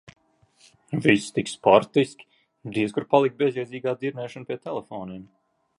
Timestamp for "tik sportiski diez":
1.35-2.97